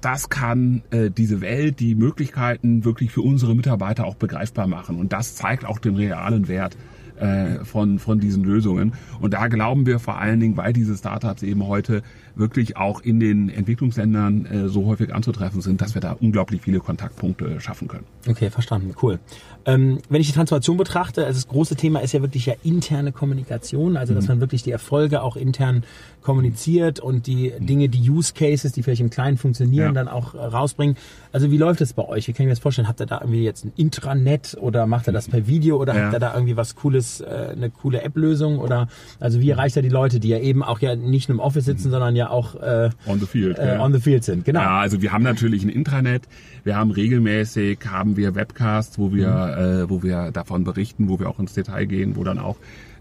[0.00, 4.96] das kann äh, diese Welt, die Möglichkeiten wirklich für unsere Mitarbeiter auch begreifbar machen.
[4.96, 6.76] Und das zeigt auch den realen Wert
[7.18, 8.92] äh, von, von diesen Lösungen.
[9.20, 12.02] Und da glauben wir vor allen Dingen, weil diese Startups eben heute
[12.36, 16.78] wirklich auch in den Entwicklungsländern äh, so häufig anzutreffen sind, dass wir da unglaublich viele
[16.78, 18.04] Kontaktpunkte schaffen können.
[18.28, 19.18] Okay, verstanden, cool.
[19.66, 23.10] Ähm, wenn ich die Transformation betrachte, also das große Thema ist ja wirklich ja interne
[23.10, 24.34] Kommunikation, also dass mhm.
[24.34, 25.82] man wirklich die Erfolge auch intern
[26.28, 29.92] kommuniziert und die Dinge, die Use Cases, die vielleicht im Kleinen funktionieren, ja.
[29.92, 30.94] dann auch äh, rausbringen.
[31.32, 32.28] Also wie läuft es bei euch?
[32.28, 32.86] Wie kann ich mir das vorstellen?
[32.86, 36.02] Habt ihr da irgendwie jetzt ein Intranet oder macht ihr das per Video oder ja.
[36.02, 38.88] habt ihr da irgendwie was Cooles, äh, eine coole App-Lösung oder
[39.20, 41.64] also wie erreicht ihr die Leute, die ja eben auch ja nicht nur im Office
[41.64, 41.92] sitzen, mhm.
[41.92, 44.44] sondern ja auch äh, on the field, äh, on the field sind?
[44.44, 44.60] Genau.
[44.60, 46.24] Ja, also wir haben natürlich ein Intranet.
[46.62, 49.84] Wir haben regelmäßig haben wir Webcasts, wo wir mhm.
[49.84, 52.56] äh, wo wir davon berichten, wo wir auch ins Detail gehen, wo dann auch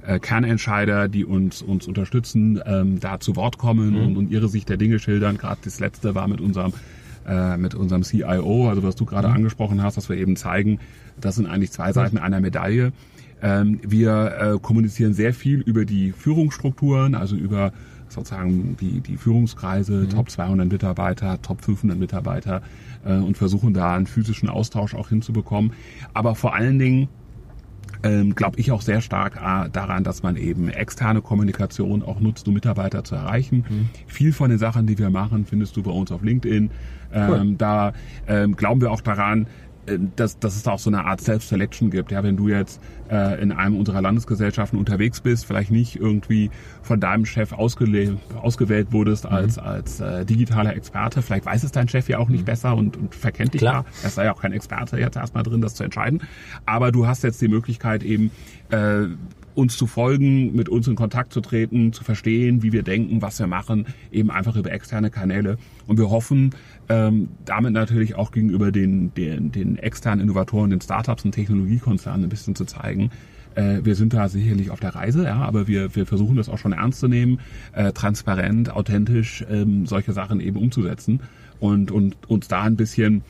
[0.07, 4.05] äh, Kernentscheider, die uns, uns unterstützen, ähm, da zu Wort kommen mhm.
[4.05, 5.37] und, und ihre Sicht der Dinge schildern.
[5.37, 6.73] Gerade das letzte war mit unserem
[7.27, 9.35] äh, mit unserem CIO, also was du gerade mhm.
[9.35, 10.79] angesprochen hast, dass wir eben zeigen,
[11.19, 12.93] das sind eigentlich zwei Seiten einer Medaille.
[13.41, 17.73] Ähm, wir äh, kommunizieren sehr viel über die Führungsstrukturen, also über
[18.09, 20.09] sozusagen die, die Führungskreise, mhm.
[20.09, 22.61] Top 200 Mitarbeiter, Top 500 Mitarbeiter
[23.05, 25.73] äh, und versuchen da einen physischen Austausch auch hinzubekommen.
[26.13, 27.09] Aber vor allen Dingen
[28.03, 32.47] ähm, glaube ich auch sehr stark äh, daran, dass man eben externe Kommunikation auch nutzt,
[32.47, 33.65] um Mitarbeiter zu erreichen.
[33.67, 33.89] Mhm.
[34.07, 36.69] Viel von den Sachen, die wir machen, findest du bei uns auf LinkedIn.
[37.13, 37.55] Ähm, cool.
[37.57, 37.93] Da
[38.27, 39.47] ähm, glauben wir auch daran,
[40.15, 42.11] dass, dass es da auch so eine Art Self-Selection gibt.
[42.11, 46.99] Ja, wenn du jetzt äh, in einem unserer Landesgesellschaften unterwegs bist, vielleicht nicht irgendwie von
[46.99, 49.31] deinem Chef ausgewählt wurdest mhm.
[49.31, 52.45] als, als äh, digitaler Experte, vielleicht weiß es dein Chef ja auch nicht mhm.
[52.45, 53.83] besser und, und verkennt dich Klar.
[53.83, 53.89] da.
[54.03, 56.21] Er sei ja auch kein Experte jetzt erstmal drin, das zu entscheiden.
[56.65, 58.31] Aber du hast jetzt die Möglichkeit eben
[58.69, 59.07] äh,
[59.57, 63.39] uns zu folgen, mit uns in Kontakt zu treten, zu verstehen, wie wir denken, was
[63.39, 65.57] wir machen, eben einfach über externe Kanäle.
[65.87, 66.51] Und wir hoffen,
[66.89, 72.29] ähm, damit natürlich auch gegenüber den, den, den externen Innovatoren, den Startups und Technologiekonzernen ein
[72.29, 73.09] bisschen zu zeigen,
[73.55, 76.59] äh, wir sind da sicherlich auf der Reise, ja, aber wir, wir versuchen das auch
[76.59, 77.39] schon ernst zu nehmen,
[77.73, 81.21] äh, transparent, authentisch ähm, solche Sachen eben umzusetzen
[81.59, 83.23] und, und uns da ein bisschen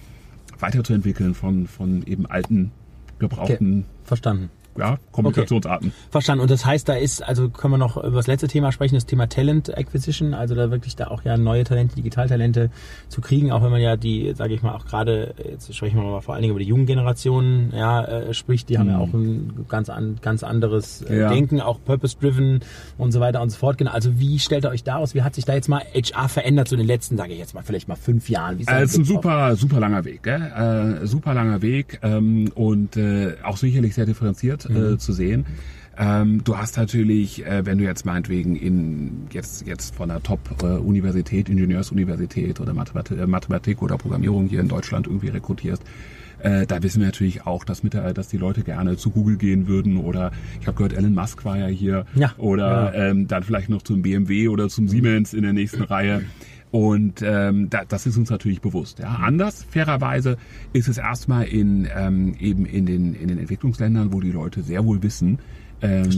[0.59, 2.71] weiterzuentwickeln von, von eben alten,
[3.17, 4.03] gebrauchten okay.
[4.03, 5.89] Verstanden ja, Kommunikationsarten.
[5.89, 6.07] Okay.
[6.11, 6.41] Verstanden.
[6.41, 9.05] Und das heißt, da ist, also können wir noch über das letzte Thema sprechen, das
[9.05, 12.69] Thema Talent Acquisition, also da wirklich da auch ja neue Talente, Digitaltalente
[13.07, 16.03] zu kriegen, auch wenn man ja die, sage ich mal, auch gerade, jetzt sprechen wir
[16.03, 18.79] mal vor allen Dingen über die jungen Generationen, ja, äh, spricht, die mhm.
[18.79, 19.01] haben ja mhm.
[19.01, 21.29] auch ein ganz, an, ganz anderes äh, ja.
[21.29, 22.61] Denken, auch purpose-driven
[22.97, 23.77] und so weiter und so fort.
[23.77, 23.91] Genau.
[23.91, 25.15] Also wie stellt ihr euch da aus?
[25.15, 27.53] Wie hat sich da jetzt mal HR verändert, so in den letzten, sage ich jetzt
[27.53, 28.57] mal, vielleicht mal fünf Jahren?
[28.57, 30.99] Wie ist also ein super, super langer Weg, gell?
[31.01, 34.99] Äh, super langer Weg ähm, und äh, auch sicherlich sehr differenziert äh, mhm.
[34.99, 35.45] zu sehen.
[35.99, 41.49] Ähm, du hast natürlich, äh, wenn du jetzt meinetwegen in jetzt jetzt von einer Top-Universität,
[41.49, 45.83] Ingenieursuniversität oder Mathematik, äh, Mathematik oder Programmierung hier in Deutschland irgendwie rekrutierst,
[46.39, 49.37] Äh, da wissen wir natürlich auch, dass, mit der, dass die Leute gerne zu Google
[49.37, 52.31] gehen würden oder ich habe gehört, Elon Musk war ja hier Ja.
[52.37, 53.09] oder Ja.
[53.09, 56.21] Ähm, dann vielleicht noch zum BMW oder zum Siemens in der nächsten Reihe.
[56.71, 58.99] Und ähm, da, das ist uns natürlich bewusst.
[58.99, 59.19] Ja.
[59.23, 60.37] Anders, fairerweise,
[60.73, 64.85] ist es erstmal in, ähm, eben in den, in den Entwicklungsländern, wo die Leute sehr
[64.85, 65.39] wohl wissen,
[65.81, 66.11] ähm,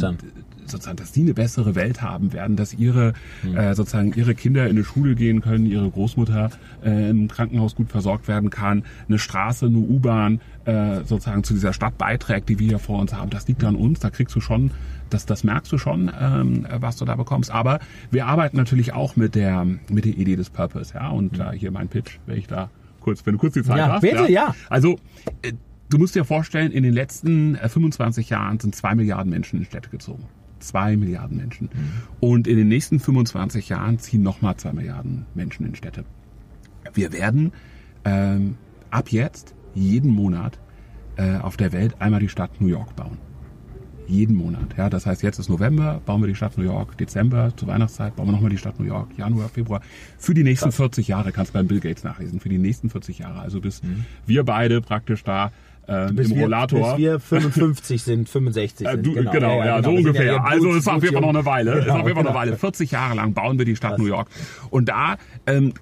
[0.65, 3.57] sozusagen, dass die eine bessere Welt haben werden, dass ihre Hm.
[3.57, 6.51] äh, sozusagen ihre Kinder in eine Schule gehen können, ihre Großmutter
[6.83, 11.73] äh, im Krankenhaus gut versorgt werden kann, eine Straße, eine U-Bahn äh, sozusagen zu dieser
[11.73, 13.29] Stadt beiträgt, die wir hier vor uns haben.
[13.29, 13.99] Das liegt an uns.
[13.99, 14.71] Da kriegst du schon,
[15.09, 17.51] das, das merkst du schon, ähm, was du da bekommst.
[17.51, 17.79] Aber
[18.11, 21.09] wir arbeiten natürlich auch mit der mit der Idee des Purpose, ja.
[21.09, 22.69] Und äh, hier mein Pitch, wenn ich da
[22.99, 24.01] kurz, wenn du kurz die Zeit Ja, hast.
[24.01, 24.55] bitte, ja.
[24.69, 24.97] Also
[25.41, 25.53] äh,
[25.89, 29.65] du musst dir vorstellen, in den letzten äh, 25 Jahren sind zwei Milliarden Menschen in
[29.65, 30.25] Städte gezogen.
[30.59, 31.69] Zwei Milliarden Menschen.
[32.19, 36.03] Und in den nächsten 25 Jahren ziehen nochmal zwei Milliarden Menschen in Städte.
[36.93, 37.53] Wir werden
[38.03, 38.57] ähm,
[38.91, 40.59] ab jetzt jeden Monat
[41.15, 43.17] äh, auf der Welt einmal die Stadt New York bauen.
[44.09, 44.75] Jeden Monat.
[44.75, 46.97] Ja, das heißt, jetzt ist November, bauen wir die Stadt New York.
[46.97, 49.07] Dezember zur Weihnachtszeit bauen wir nochmal die Stadt New York.
[49.15, 49.81] Januar, Februar.
[50.17, 52.39] Für die nächsten 40 Jahre kannst du beim Bill Gates nachlesen.
[52.39, 53.39] Für die nächsten 40 Jahre.
[53.39, 53.81] Also bis
[54.25, 55.51] wir beide praktisch da
[56.13, 56.91] Bis im wir, Rollator.
[56.95, 59.05] bis wir 55 sind, 65 Äh, sind.
[59.05, 60.23] du, genau, ja, so Wir sind ja ungefähr.
[60.33, 61.71] hier also es war auf jeden Fall noch eine Weile.
[61.73, 62.39] es Genau, war auf jeden Fall noch genau.
[62.41, 62.57] eine Weile.
[62.57, 64.29] 40 Jahre lang bauen wir die Stadt New York.
[64.69, 65.73] Und da ähm,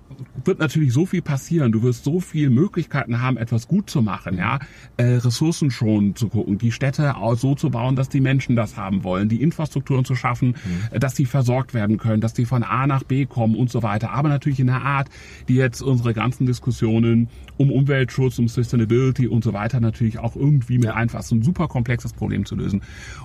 [0.45, 1.71] wird natürlich so viel passieren.
[1.71, 4.59] Du wirst so viele Möglichkeiten haben, etwas gut zu machen, ja,
[4.97, 8.77] äh, Ressourcen schon zu gucken, die Städte auch so zu bauen, dass die Menschen das
[8.77, 10.55] haben wollen, die Infrastrukturen zu schaffen,
[10.91, 13.83] äh, dass die versorgt werden können, dass die von A nach B kommen und so
[13.83, 14.11] weiter.
[14.11, 15.09] Aber natürlich in einer Art,
[15.49, 20.77] die jetzt unsere ganzen Diskussionen um Umweltschutz, um Sustainability und so weiter natürlich auch irgendwie
[20.77, 21.31] mit einfasst.
[21.31, 22.81] Ein super komplexes Problem zu lösen.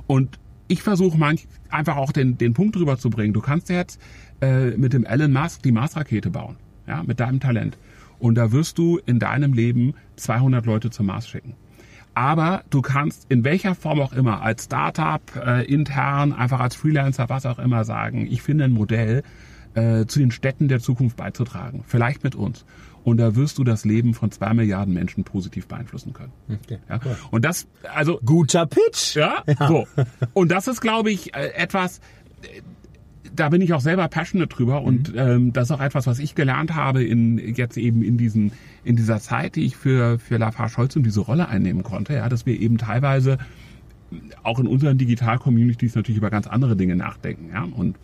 [0.07, 3.33] Und ich versuche manch einfach auch den, den Punkt drüber zu bringen.
[3.33, 4.01] Du kannst jetzt
[4.41, 6.57] äh, mit dem Elon Musk die Mars-Rakete bauen,
[6.87, 7.77] ja, mit deinem Talent.
[8.19, 11.55] Und da wirst du in deinem Leben 200 Leute zum Mars schicken.
[12.15, 17.29] Aber du kannst in welcher Form auch immer, als Startup, äh, intern, einfach als Freelancer,
[17.29, 19.23] was auch immer sagen, ich finde ein Modell,
[19.75, 21.83] äh, zu den Städten der Zukunft beizutragen.
[21.87, 22.65] Vielleicht mit uns.
[23.05, 26.33] Und da wirst du das Leben von zwei Milliarden Menschen positiv beeinflussen können.
[26.49, 27.01] Okay, Ja?
[27.31, 29.17] Und das, also Guter Pitch.
[29.17, 29.87] ja, so.
[30.33, 31.99] Und das ist, glaube ich, äh, etwas,
[32.43, 32.63] äh,
[33.35, 36.35] da bin ich auch selber passionate drüber und ähm, das ist auch etwas, was ich
[36.35, 38.53] gelernt habe in jetzt eben in diesen
[38.85, 42.29] in dieser Zeit, die ich für für Lafarge Holz und diese Rolle einnehmen konnte, ja,
[42.29, 43.39] dass wir eben teilweise
[44.43, 47.97] auch in unseren Digital-Communities natürlich über ganz andere Dinge nachdenken, ja und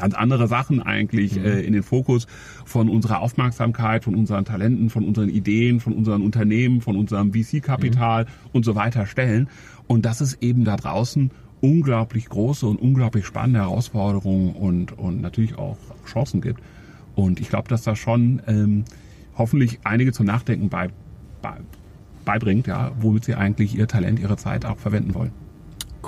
[0.00, 2.26] ganz andere Sachen eigentlich äh, in den Fokus
[2.64, 8.26] von unserer Aufmerksamkeit, von unseren Talenten, von unseren Ideen, von unseren Unternehmen, von unserem VC-Kapital
[8.52, 9.48] und so weiter stellen.
[9.86, 15.58] Und dass es eben da draußen unglaublich große und unglaublich spannende Herausforderungen und, und natürlich
[15.58, 16.60] auch Chancen gibt.
[17.14, 18.84] Und ich glaube, dass das schon ähm,
[19.36, 20.88] hoffentlich einige zum Nachdenken bei,
[21.42, 21.58] bei,
[22.24, 25.32] beibringt, ja, womit sie eigentlich ihr Talent, ihre Zeit auch verwenden wollen.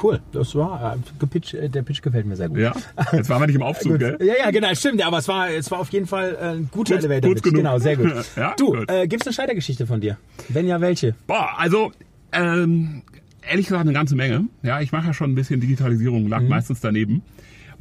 [0.01, 2.59] Cool, das war äh, äh, der Pitch gefällt mir sehr gut.
[2.59, 2.73] Ja,
[3.13, 4.17] jetzt waren wir nicht im Aufzug, gell?
[4.21, 5.05] Ja, ja, genau, stimmt.
[5.05, 7.31] Aber es war, es war auf jeden Fall äh, ein guter Kurz- Elevator.
[7.31, 7.57] kurz genug.
[7.59, 8.13] Genau, sehr gut.
[8.37, 8.91] Ja, du, gut.
[8.91, 10.17] äh, gibt's eine Scheitergeschichte von dir?
[10.49, 11.15] Wenn ja, welche?
[11.27, 11.93] Boah, also
[12.33, 13.03] ähm,
[13.49, 14.45] ehrlich gesagt eine ganze Menge.
[14.63, 17.23] Ja, ich mache ja schon ein bisschen Digitalisierung, lag meistens daneben.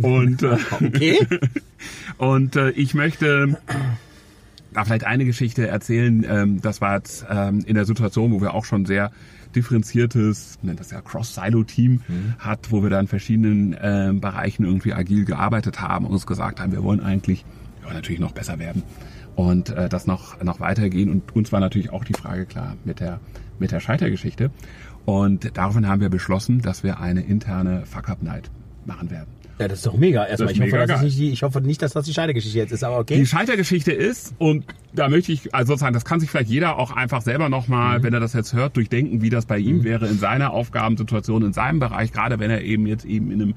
[0.01, 1.19] Und, äh, Okay.
[2.17, 3.57] und äh, ich möchte
[4.73, 6.25] da vielleicht eine Geschichte erzählen.
[6.27, 9.11] Ähm, das war jetzt ähm, in der Situation, wo wir auch schon sehr
[9.55, 12.01] differenziertes, nennt das ja Cross-Silo-Team
[12.39, 16.61] hat, wo wir da in verschiedenen ähm, Bereichen irgendwie agil gearbeitet haben und uns gesagt
[16.61, 17.43] haben, wir wollen eigentlich
[17.85, 18.83] ja, natürlich noch besser werden
[19.35, 21.09] und äh, das noch, noch weitergehen.
[21.09, 23.19] Und uns war natürlich auch die Frage klar mit der,
[23.59, 24.51] mit der Scheitergeschichte.
[25.05, 28.51] Und daraufhin haben wir beschlossen, dass wir eine interne Fuck-Up-Night
[28.85, 29.29] machen werden.
[29.61, 30.25] Ja, das ist doch mega.
[30.25, 32.71] Erstmal, ich, ist hoffe, mega dass nicht ich hoffe nicht, dass das die Scheitergeschichte jetzt
[32.71, 33.15] ist, aber okay.
[33.17, 36.91] Die Scheitergeschichte ist, und da möchte ich, also sozusagen, das kann sich vielleicht jeder auch
[36.91, 38.03] einfach selber nochmal, Mhm.
[38.03, 41.53] wenn er das jetzt hört, durchdenken, wie das bei ihm wäre in seiner Aufgabensituation, in
[41.53, 43.53] seinem Bereich, gerade wenn er eben jetzt eben in einem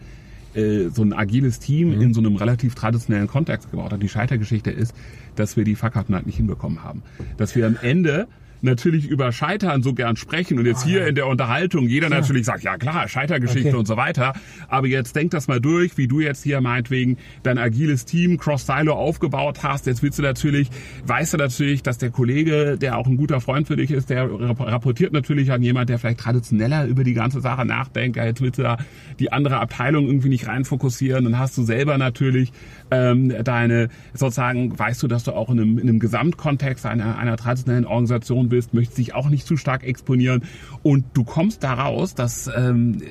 [0.55, 2.01] äh, so ein agiles Team Mhm.
[2.01, 4.01] in so einem relativ traditionellen Kontext gebaut hat.
[4.03, 4.95] Die Scheitergeschichte ist,
[5.35, 7.03] dass wir die Fuck-Up-Night nicht hinbekommen haben.
[7.39, 8.29] Dass wir am Ende
[8.63, 12.63] natürlich über Scheitern so gern sprechen und jetzt hier in der Unterhaltung jeder natürlich sagt,
[12.63, 13.77] ja klar, Scheitergeschichte Okay.
[13.77, 14.33] und so weiter.
[14.69, 18.95] Aber jetzt denk das mal durch, wie du jetzt hier meinetwegen dein agiles Team Cross-Silo
[18.95, 19.87] aufgebaut hast.
[19.87, 20.71] Jetzt willst du natürlich,
[21.07, 24.25] weißt du natürlich, dass der Kollege, der auch ein guter Freund für dich ist, der
[24.31, 28.17] rap- rapportiert natürlich an jemand, der vielleicht traditioneller über die ganze Sache nachdenkt.
[28.17, 28.79] Ja, jetzt willst du da
[29.19, 31.25] die andere Abteilung irgendwie nicht rein fokussieren.
[31.25, 32.53] Dann hast du selber natürlich
[32.91, 37.37] ähm, deine, sozusagen, weißt du, dass du auch in einem, in einem Gesamtkontext einer, einer
[37.37, 40.43] traditionellen Organisation bist, möchtest dich auch nicht zu stark exponieren.
[40.83, 43.03] Und du kommst daraus, dass ähm,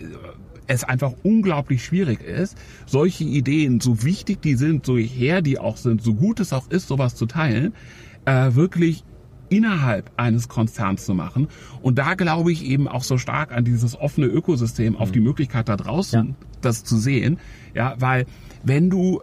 [0.68, 5.78] es einfach unglaublich schwierig ist, solche Ideen, so wichtig die sind, so her die auch
[5.78, 7.74] sind, so gut es auch ist, sowas zu teilen,
[8.26, 9.04] äh, wirklich
[9.50, 11.48] innerhalb eines Konzerns zu machen.
[11.82, 15.70] Und da glaube ich eben auch so stark an dieses offene Ökosystem, auf die Möglichkeit
[15.70, 16.36] da draußen Ja.
[16.62, 17.38] das zu sehen.
[17.76, 18.26] Ja, weil
[18.64, 19.22] wenn du,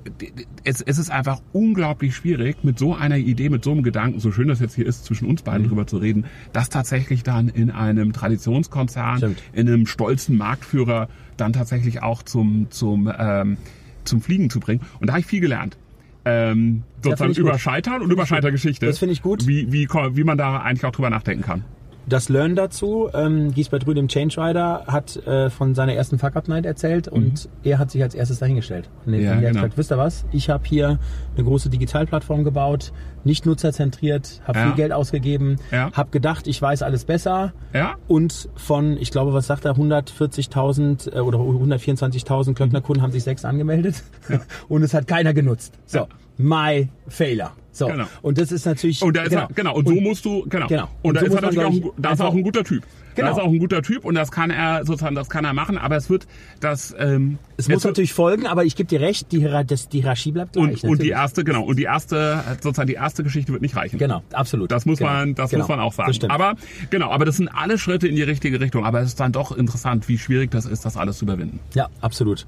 [0.64, 4.30] es, es ist einfach unglaublich schwierig, mit so einer Idee, mit so einem Gedanken, so
[4.32, 7.70] schön das jetzt hier ist, zwischen uns beiden drüber zu reden, das tatsächlich dann in
[7.70, 9.42] einem Traditionskonzern, Stimmt.
[9.52, 13.56] in einem stolzen Marktführer dann tatsächlich auch zum, zum, ähm,
[14.04, 14.82] zum Fliegen zu bringen.
[15.00, 15.78] Und da habe ich viel gelernt.
[16.26, 17.58] Ähm, sozusagen über.
[17.58, 18.84] Scheitern und über Scheitergeschichte.
[18.84, 19.46] Das finde ich gut.
[19.46, 21.64] Wie, wie, wie man da eigentlich auch drüber nachdenken kann.
[22.10, 26.34] Das Learn dazu, ähm, Giesbert Rühl, dem Change Rider, hat äh, von seiner ersten Fuck
[26.34, 28.90] Up Night erzählt und er hat sich als erstes dahingestellt.
[29.06, 29.24] Und er Mhm.
[29.24, 29.52] Ja, hat genau.
[29.54, 30.98] gesagt, wisst ihr was, ich habe hier
[31.36, 32.92] eine große Digitalplattform gebaut,
[33.24, 34.66] nicht nutzerzentriert, habe Ja.
[34.66, 35.92] viel Geld ausgegeben, Ja.
[35.92, 37.96] habe gedacht, ich weiß alles besser Ja?
[38.08, 43.44] und von, ich glaube, was sagt er, 140.000 äh, oder 124.000 Klöcknerkunden haben sich sechs
[43.44, 44.02] angemeldet
[44.68, 45.74] und es hat keiner genutzt.
[45.86, 46.08] So, Ja.
[46.38, 47.50] my failure.
[47.72, 48.04] So, Genau.
[48.22, 49.00] und das ist natürlich...
[49.02, 49.42] Und, da ist genau.
[49.42, 49.74] Er, genau.
[49.76, 50.66] Und, so musst du, genau.
[50.66, 50.88] Genau.
[51.02, 52.42] Und, Und da so ist muss er natürlich auch, ein, da ist er auch ein
[52.42, 52.82] guter Typ.
[53.14, 53.28] Genau.
[53.28, 55.78] Da ist auch ein guter Typ und das kann er sozusagen, das kann er machen,
[55.78, 56.26] aber es wird
[56.60, 60.00] das, ähm, Es muss natürlich folgen, aber ich gebe dir recht, die, Hierar- das, die
[60.00, 60.84] Hierarchie bleibt und, gleich.
[60.84, 61.12] und die natürlich.
[61.12, 63.98] erste, genau, und die erste, sozusagen die erste Geschichte wird nicht reichen.
[63.98, 64.70] Genau, absolut.
[64.70, 65.10] Das muss genau.
[65.10, 65.62] man, das genau.
[65.62, 66.12] muss man auch sagen.
[66.20, 66.30] Das.
[66.30, 66.54] Aber
[66.90, 68.84] genau, aber das sind alle Schritte in die richtige Richtung.
[68.84, 71.60] Aber es ist dann doch interessant, wie schwierig das ist, das alles zu überwinden.
[71.74, 72.46] ja, absolut.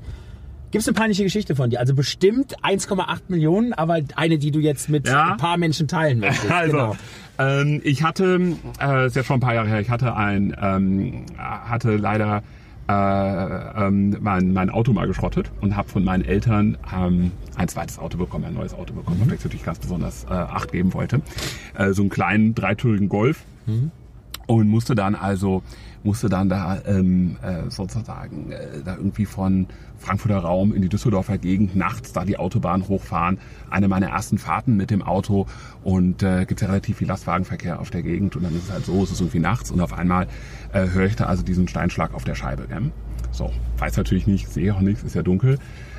[0.72, 1.78] Gibt es eine peinliche Geschichte von dir?
[1.80, 5.32] Also bestimmt 1,8 Millionen, aber eine, die du jetzt mit Ja.
[5.32, 6.50] ein paar Menschen teilen möchtest.
[6.50, 6.96] Also, genau.
[7.38, 11.26] ähm, ich hatte, äh, ist ja schon ein paar Jahre her, ich hatte ein, ähm,
[11.38, 12.42] hatte leider
[12.88, 12.92] äh,
[13.87, 18.18] ähm, mein, mein Auto mal geschrottet und habe von meinen Eltern ähm, ein zweites Auto
[18.18, 21.20] bekommen, ein neues Auto bekommen, auf das ich natürlich ganz besonders äh, Acht geben wollte.
[21.76, 23.44] Äh, so einen kleinen dreitürigen Golf
[24.46, 25.62] und musste dann also
[26.04, 29.66] musste dann da ähm, äh, sozusagen äh, da irgendwie von
[29.98, 33.38] Frankfurter Raum in die Düsseldorfer Gegend nachts da die Autobahn hochfahren.
[33.70, 35.46] Eine meiner ersten Fahrten mit dem Auto
[35.84, 38.84] und äh, gibt ja relativ viel Lastwagenverkehr auf der Gegend und dann ist es halt
[38.84, 40.26] so, es ist irgendwie nachts und auf einmal
[40.72, 42.66] äh, höre ich da also diesen Steinschlag auf der Scheibe.
[42.66, 42.90] Gell?
[43.30, 45.58] So, weiß natürlich nicht, sehe auch nichts, ist ja dunkel.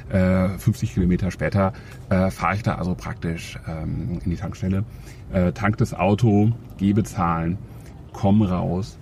[0.09, 1.73] Äh, 50 Kilometer später
[2.09, 4.83] äh, fahre ich da also praktisch ähm, in die Tankstelle,
[5.31, 7.57] äh, tank das Auto, gehe bezahlen,
[8.11, 8.99] komme raus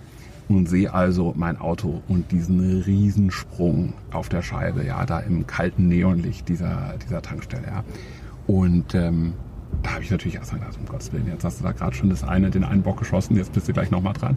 [0.48, 5.88] und sehe also mein Auto und diesen Riesensprung auf der Scheibe, ja, da im kalten
[5.88, 7.84] Neonlicht dieser, dieser Tankstelle, ja.
[8.46, 9.34] Und ähm,
[9.82, 11.94] da habe ich natürlich erst mal gedacht, um Gottes Willen, jetzt hast du da gerade
[11.94, 14.36] schon das eine, den einen Bock geschossen, jetzt bist du gleich nochmal dran.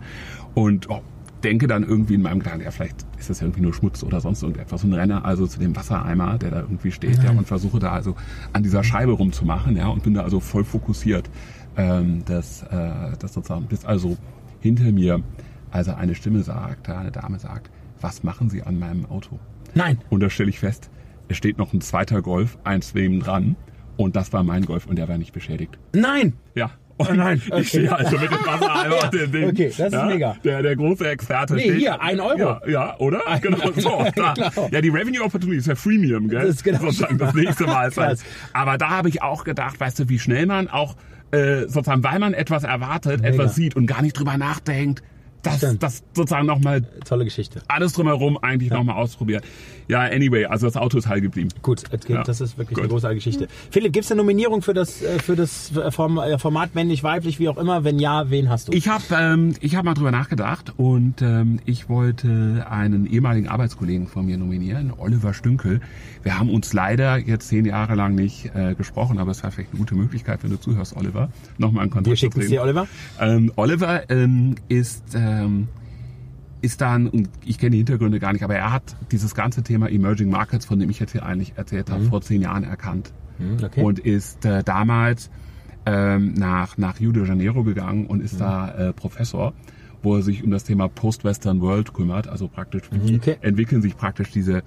[0.54, 1.02] Und oh,
[1.44, 4.20] denke dann irgendwie in meinem Gedanken, ja, vielleicht ist das ja irgendwie nur Schmutz oder
[4.22, 7.80] sonst irgendetwas und renne also zu dem Wassereimer, der da irgendwie steht, ja, und versuche
[7.80, 8.16] da also
[8.54, 11.30] an dieser Scheibe rumzumachen, ja, und bin da also voll fokussiert,
[11.78, 14.18] ähm, dass, äh, das sozusagen, bis also
[14.62, 15.22] hinter mir
[15.72, 17.70] also eine Stimme sagt, ja, eine Dame sagt,
[18.02, 19.40] was machen Sie an meinem Auto?
[19.74, 20.00] Nein.
[20.10, 20.90] Und da stelle ich fest,
[21.28, 23.56] es steht noch ein zweiter Golf, eins neben dran.
[23.98, 25.78] Und das war mein Golf und der war nicht beschädigt.
[25.94, 26.34] Nein.
[26.54, 26.72] Ja.
[26.98, 27.60] Und nein, okay.
[27.62, 29.50] Ich stehe also mit dem Wassereimer und dem Ding.
[29.50, 30.36] Okay, das ist ja, mega.
[30.44, 31.78] Der, der große Experte Nee, steht.
[31.78, 32.38] hier, ein Euro.
[32.38, 33.22] Ja, ja oder?
[33.42, 34.06] genau, so.
[34.16, 34.34] Da.
[34.34, 34.70] Genau.
[34.72, 36.42] Ja, die Revenue Opportunity ist ja Freemium, gell?
[36.42, 36.80] Das ist genau.
[36.80, 37.92] Sozusagen das nächste Mal.
[37.92, 38.24] Krass.
[38.54, 40.96] Aber da habe ich auch gedacht, weißt du, wie schnell man auch,
[41.32, 43.34] äh, sozusagen, weil man etwas erwartet, Mega.
[43.34, 45.04] etwas sieht und gar nicht drüber nachdenkt,
[45.46, 45.84] das, Stimmt.
[45.84, 47.62] das sozusagen nochmal Tolle Geschichte.
[47.68, 49.44] alles drumherum eigentlich noch nochmal ausprobiert.
[49.88, 51.50] Ja, anyway, also das Auto ist heil geblieben.
[51.62, 52.22] Gut, das Ja.
[52.46, 52.80] ist wirklich Gut.
[52.80, 53.48] eine großartige Geschichte.
[53.70, 57.40] Philipp, gibt es eine Nominierung für das, äh, für das Form- äh, Format männlich, weiblich,
[57.40, 57.84] wie auch immer?
[57.84, 58.72] Wenn ja, wen hast du?
[58.74, 64.08] Ich habe ähm, ich hab mal drüber nachgedacht und ähm, ich wollte einen ehemaligen Arbeitskollegen
[64.08, 65.82] von mir nominieren, Oliver Stünkel.
[66.24, 69.70] Wir haben uns leider jetzt zehn Jahre lang nicht äh, gesprochen, aber es wäre vielleicht
[69.72, 71.30] eine gute Möglichkeit, wenn du zuhörst, Oliver,
[71.60, 72.52] nochmal in Kontakt Wir zu schicken es treten.
[72.54, 72.88] dir, Oliver.
[73.22, 75.68] Ähm, Oliver ähm, ist, ähm,
[76.62, 79.88] ist dann, und ich kenne die Hintergründe gar nicht, aber er hat dieses ganze Thema
[79.90, 83.14] Emerging Markets, von dem ich jetzt hier eigentlich erzählt habe, vor zehn Jahren erkannt.
[83.38, 83.84] Mhm, okay.
[83.84, 85.30] Und ist äh, damals
[85.86, 88.26] ähm, nach, nach Rio de Janeiro gegangen und Mhm.
[88.26, 89.54] ist da äh, Professor,
[90.02, 93.38] wo er sich um das Thema Post-Western World kümmert, also praktisch, wie Mhm, okay.
[93.42, 94.64] entwickeln sich praktisch diese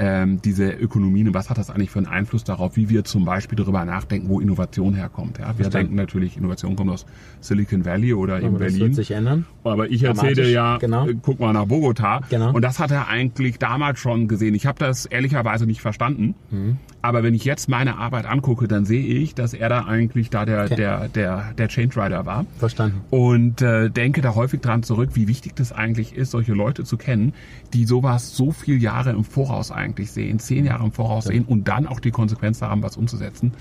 [0.00, 3.56] ähm, diese Ökonomien was hat das eigentlich für einen Einfluss darauf, wie wir zum Beispiel
[3.56, 5.38] darüber nachdenken, wo Innovation herkommt.
[5.38, 5.52] Ja?
[5.58, 7.04] Wir denken natürlich, Innovation kommt aus
[7.40, 8.80] Silicon Valley oder Aber das Berlin.
[8.80, 9.44] wird sich ändern.
[9.62, 11.06] Aber ich erzähle ja, genau.
[11.06, 12.22] äh, guck mal nach Bogota.
[12.30, 12.50] Genau.
[12.54, 14.54] Und das hat er eigentlich damals schon gesehen.
[14.54, 16.34] Ich habe das ehrlicherweise nicht verstanden.
[16.50, 16.78] Mhm.
[17.02, 20.46] Aber wenn ich jetzt meine Arbeit angucke, dann sehe ich, dass er da eigentlich da
[20.46, 20.76] der, Okay.
[20.76, 22.46] der, der, der Change Rider war.
[22.58, 23.00] Verstanden.
[23.10, 26.96] Und äh, denke da häufig dran zurück, wie wichtig das eigentlich ist, solche Leute zu
[26.96, 27.34] kennen,
[27.74, 31.68] die sowas so viel Jahre im Voraus eigentlich sehen, zehn Jahre im Voraus sehen und
[31.68, 33.52] dann auch die Konsequenz haben, was umzusetzen.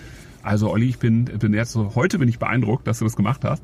[0.42, 3.44] Also Olli, ich bin, bin jetzt so, heute bin ich beeindruckt, dass du das gemacht
[3.44, 3.64] hast.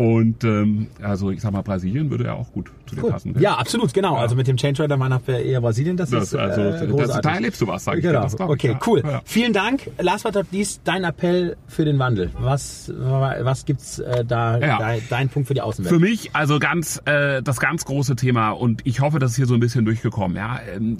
[0.00, 3.10] Und ähm, also ich sag mal, Brasilien würde ja auch gut zu dir Cool.
[3.10, 3.36] passen.
[3.38, 4.14] Ja, absolut, genau.
[4.14, 4.22] Ja.
[4.22, 7.20] Also mit dem Change Rider Mann wir eher Brasilien, das, Das, ist also, äh, das,
[7.20, 8.02] da erlebst du was, sag ich.
[8.02, 8.26] Genau.
[8.26, 8.78] Ich, okay, ja.
[8.86, 9.02] cool.
[9.04, 9.20] Ja.
[9.26, 9.90] Vielen Dank.
[9.98, 12.30] Last but not least, dein Appell für den Wandel.
[12.38, 14.78] Was, was gibt's äh, da, Ja.
[14.78, 15.94] dein, dein Punkt für die Außenwelt?
[15.94, 19.46] Für mich also ganz äh, das ganz große Thema und ich hoffe, das ist hier
[19.46, 20.34] so ein bisschen durchgekommen.
[20.38, 20.96] Ja, ähm,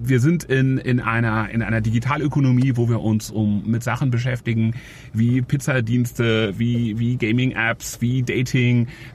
[0.00, 4.74] wir sind in in einer in einer Digitalökonomie, wo wir uns um mit Sachen beschäftigen
[5.12, 8.39] wie Pizzadienste, wie wie Gaming-Apps, wie Dating,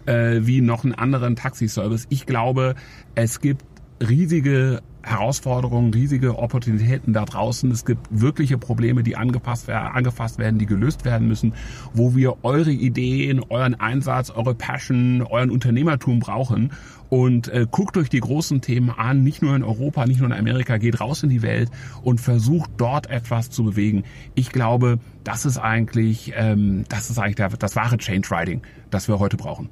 [0.05, 2.07] äh, wie noch einen anderen Taxiservice.
[2.09, 2.75] Ich glaube,
[3.15, 3.63] es gibt
[4.01, 7.69] riesige Herausforderungen, riesige Opportunitäten da draußen.
[7.69, 11.53] Es gibt wirkliche Probleme, die angepasst angefasst werden, die gelöst werden müssen,
[11.93, 16.71] wo wir eure Ideen, euren Einsatz, eure Passion, euren Unternehmertum brauchen.
[17.09, 20.37] Und äh, guckt euch die großen Themen an, nicht nur in Europa, nicht nur in
[20.37, 21.69] Amerika, geht raus in die Welt
[22.01, 24.03] und versucht dort etwas zu bewegen.
[24.33, 29.07] Ich glaube, das ist eigentlich, ähm, das ist eigentlich der, das wahre Change Riding, das
[29.07, 29.69] wir heute brauchen.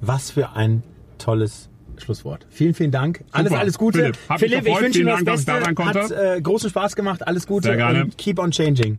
[0.00, 0.84] Was für ein
[1.18, 2.46] tolles Schlusswort.
[2.50, 3.24] Vielen, vielen Dank.
[3.32, 3.60] Alles, Super.
[3.60, 3.98] alles Gute.
[3.98, 5.52] Philipp, Philipp ich wünsche dir das Beste.
[5.52, 7.26] Hat äh, großen Spaß gemacht.
[7.26, 8.04] Alles Gute Sehr gerne.
[8.04, 8.98] und keep on changing.